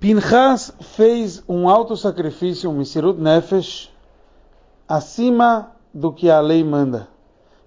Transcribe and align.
Pinchas 0.00 0.72
fez 0.80 1.44
um 1.46 1.68
alto 1.68 1.94
sacrifício, 1.94 2.70
um 2.70 2.72
Misirut 2.72 3.20
Nefesh, 3.20 3.92
acima 4.88 5.72
do 5.92 6.10
que 6.10 6.30
a 6.30 6.40
lei 6.40 6.64
manda, 6.64 7.06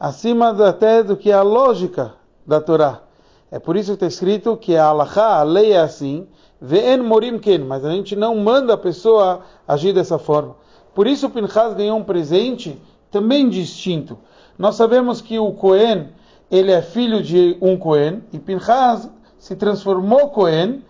acima 0.00 0.48
até 0.66 1.04
do 1.04 1.16
que 1.16 1.30
a 1.30 1.42
lógica 1.42 2.14
da 2.44 2.60
Torá. 2.60 3.02
É 3.48 3.60
por 3.60 3.76
isso 3.76 3.92
que 3.92 4.04
está 4.04 4.06
escrito 4.08 4.56
que 4.56 4.76
a 4.76 4.86
Allahá, 4.86 5.38
a 5.38 5.44
lei 5.44 5.70
é 5.70 5.78
assim, 5.78 6.26
Ve'en 6.60 7.00
morim 7.00 7.38
ken, 7.38 7.60
mas 7.60 7.84
a 7.84 7.92
gente 7.92 8.16
não 8.16 8.34
manda 8.34 8.74
a 8.74 8.76
pessoa 8.76 9.42
agir 9.68 9.92
dessa 9.92 10.18
forma. 10.18 10.56
Por 10.96 11.06
isso 11.06 11.30
Pinchas 11.30 11.74
ganhou 11.74 11.96
um 11.96 12.02
presente 12.02 12.76
também 13.08 13.48
distinto. 13.48 14.18
Nós 14.58 14.74
sabemos 14.74 15.20
que 15.20 15.38
o 15.38 15.52
Cohen, 15.52 16.08
ele 16.50 16.72
é 16.72 16.82
filho 16.82 17.22
de 17.22 17.56
um 17.60 17.78
Cohen, 17.78 18.24
e 18.32 18.38
Pinchas 18.40 19.08
se 19.38 19.54
transformou 19.54 20.30
Cohen, 20.30 20.82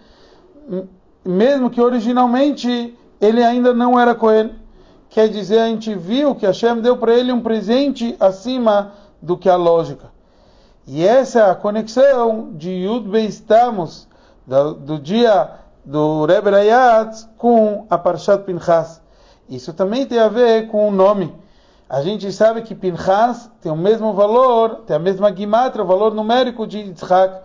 mesmo 1.27 1.71
que 1.71 1.81
originalmente 1.81 2.97
ele 3.21 3.43
ainda 3.43 3.75
não 3.75 3.99
era 3.99 4.15
Cohen. 4.15 4.53
Quer 5.11 5.29
dizer, 5.29 5.61
a 5.61 5.67
gente 5.67 5.95
viu 5.95 6.35
que 6.35 6.47
Hashem 6.47 6.81
deu 6.81 6.97
para 6.97 7.15
ele 7.15 7.33
um 7.33 7.41
presente 7.41 8.17
acima 8.21 8.93
do 9.21 9.37
que 9.37 9.49
a 9.49 9.57
lógica. 9.57 10.11
E 10.87 11.05
essa 11.05 11.41
é 11.41 11.51
a 11.51 11.55
conexão 11.55 12.53
de 12.53 12.71
Yud 12.71 13.09
Beistamos, 13.09 14.07
do, 14.47 14.75
do 14.75 14.99
dia 14.99 15.51
do 15.85 16.25
Rebbe 16.27 16.51
Rayat, 16.51 17.27
com 17.37 17.87
a 17.91 17.99
Parshat 17.99 18.45
Pinchas. 18.45 19.01
Isso 19.49 19.73
também 19.73 20.07
tem 20.07 20.19
a 20.19 20.29
ver 20.29 20.69
com 20.69 20.89
o 20.89 20.93
nome. 20.93 21.35
A 21.89 22.03
gente 22.03 22.31
sabe 22.33 22.63
que 22.63 22.75
Pinchas 22.75 23.51
tem 23.61 23.71
o 23.71 23.77
mesmo 23.77 24.13
valor, 24.13 24.83
tem 24.87 24.97
a 24.97 24.99
mesma 24.99 25.31
guimatra, 25.31 25.83
o 25.83 25.87
valor 25.87 26.15
numérico 26.15 26.67
de 26.67 26.79
Yitzhak. 26.79 27.41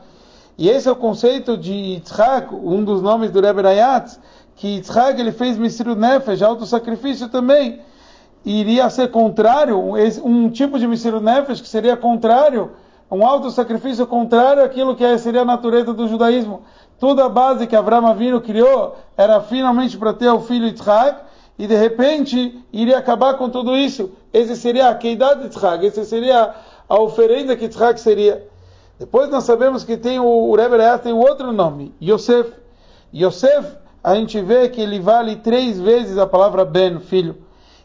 E 0.62 0.70
esse 0.70 0.88
é 0.88 0.92
o 0.92 0.96
conceito 0.96 1.58
de 1.58 1.74
Yitzhak, 1.74 2.54
um 2.54 2.84
dos 2.84 3.02
nomes 3.02 3.32
do 3.32 3.42
Rebbe 3.42 3.64
Rayat, 3.64 4.16
que 4.56 4.76
Yitzhak 4.76 5.20
ele 5.20 5.32
fez 5.32 5.58
Misru 5.58 5.96
Nefesh, 5.96 6.44
auto-sacrifício 6.44 7.30
também. 7.30 7.82
Iria 8.46 8.88
ser 8.92 9.10
contrário, 9.10 9.82
um 10.24 10.52
tipo 10.52 10.78
de 10.78 10.88
Misru 10.88 11.20
Nefesh 11.20 11.62
que 11.62 11.68
seria 11.68 11.98
contrário, 11.98 12.74
um 13.10 13.26
auto-sacrifício 13.26 14.06
contrário 14.06 14.64
àquilo 14.64 14.96
que 14.96 15.18
seria 15.18 15.42
a 15.42 15.46
natureza 15.46 15.96
do 15.96 16.08
judaísmo. 16.08 16.62
Toda 17.00 17.26
a 17.26 17.30
base 17.30 17.66
que 17.66 17.76
Abraão 17.76 18.06
Avinu 18.06 18.40
criou 18.40 18.96
era 19.18 19.42
finalmente 19.42 19.98
para 19.98 20.14
ter 20.14 20.30
o 20.30 20.42
filho 20.42 20.68
Yitzhak, 20.68 21.22
e 21.58 21.66
de 21.66 21.76
repente 21.76 22.64
iria 22.72 23.00
acabar 23.00 23.34
com 23.34 23.50
tudo 23.50 23.76
isso. 23.76 24.12
Esse 24.32 24.56
seria 24.56 24.90
a 24.90 24.94
Keidat 24.94 25.40
de 25.40 25.46
Yitzhak, 25.46 25.88
essa 25.88 26.04
seria 26.04 26.54
a 26.88 27.02
oferenda 27.02 27.56
que 27.56 27.66
Yitzhak 27.66 28.00
seria. 28.00 28.52
Depois 29.02 29.32
nós 29.32 29.46
sabemos 29.46 29.84
que 29.84 29.98
tem 29.98 30.20
o, 30.20 30.26
o 30.28 30.56
Rebbe 30.56 30.78
tem 31.02 31.12
outro 31.12 31.52
nome, 31.52 31.92
Yosef. 32.00 32.54
Yosef, 33.12 33.76
a 34.04 34.14
gente 34.14 34.40
vê 34.40 34.70
que 34.70 34.80
ele 34.80 35.00
vale 35.00 35.38
três 35.38 35.80
vezes 35.80 36.20
a 36.20 36.28
palavra 36.28 36.64
Ben, 36.64 37.00
filho. 37.00 37.36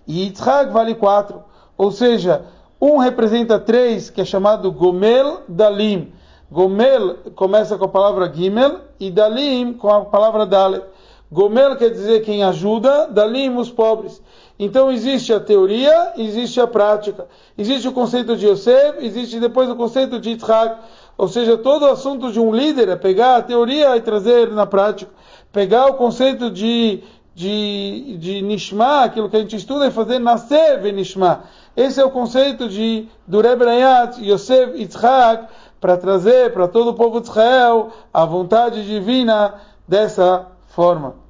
E 0.06 0.24
Yitzhak 0.24 0.70
vale 0.70 0.94
quatro. 0.94 1.42
Ou 1.74 1.90
seja, 1.90 2.44
um 2.78 2.98
representa 2.98 3.58
três, 3.58 4.10
que 4.10 4.20
é 4.20 4.26
chamado 4.26 4.70
Gomel 4.70 5.40
Dalim. 5.48 6.12
Gomel 6.52 7.16
começa 7.34 7.78
com 7.78 7.86
a 7.86 7.88
palavra 7.88 8.30
Gimel 8.30 8.80
e 9.00 9.10
Dalim 9.10 9.72
com 9.72 9.88
a 9.88 10.04
palavra 10.04 10.44
Dalet. 10.44 10.84
Gomel 11.30 11.76
quer 11.76 11.90
dizer 11.90 12.20
quem 12.20 12.44
ajuda, 12.44 13.08
Dalim 13.08 13.56
os 13.56 13.70
pobres. 13.70 14.22
Então 14.58 14.90
existe 14.90 15.32
a 15.32 15.40
teoria, 15.40 16.12
existe 16.16 16.60
a 16.60 16.66
prática. 16.66 17.26
Existe 17.58 17.88
o 17.88 17.92
conceito 17.92 18.36
de 18.36 18.46
Yosef, 18.46 19.04
existe 19.04 19.40
depois 19.40 19.68
o 19.68 19.76
conceito 19.76 20.20
de 20.20 20.30
Yitzhak. 20.30 20.80
Ou 21.18 21.28
seja, 21.28 21.56
todo 21.56 21.82
o 21.82 21.90
assunto 21.90 22.30
de 22.30 22.38
um 22.38 22.54
líder 22.54 22.88
é 22.88 22.96
pegar 22.96 23.36
a 23.36 23.42
teoria 23.42 23.96
e 23.96 24.00
trazer 24.00 24.50
na 24.52 24.66
prática. 24.66 25.10
Pegar 25.52 25.86
o 25.86 25.94
conceito 25.94 26.50
de, 26.50 27.02
de, 27.34 28.16
de 28.18 28.42
Nishma, 28.42 29.04
aquilo 29.04 29.28
que 29.28 29.36
a 29.36 29.40
gente 29.40 29.56
estuda, 29.56 29.86
e 29.86 29.90
fazer 29.90 30.18
nascer 30.18 30.80
Nishma. 30.92 31.44
Esse 31.76 32.00
é 32.00 32.04
o 32.04 32.10
conceito 32.10 32.68
de, 32.68 33.08
do 33.26 33.40
Rebbe 33.40 33.64
Rayat, 33.64 34.22
Yosef 34.22 34.78
Yitzhak, 34.78 35.48
para 35.80 35.96
trazer 35.96 36.52
para 36.52 36.68
todo 36.68 36.90
o 36.90 36.94
povo 36.94 37.20
de 37.20 37.28
Israel 37.28 37.90
a 38.12 38.24
vontade 38.24 38.86
divina 38.86 39.54
dessa 39.86 40.46
forma. 40.68 41.25